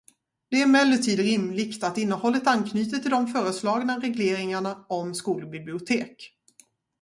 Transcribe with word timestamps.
Det 0.49 0.55
är 0.55 0.63
emellertid 0.65 1.19
rimligt 1.19 1.83
att 1.83 1.97
innehållet 1.97 2.47
anknyter 2.47 2.97
till 2.97 3.11
de 3.11 3.27
föreslagna 3.27 3.99
regleringarna 3.99 4.85
om 4.89 5.15
skolbibliotek. 5.15 6.33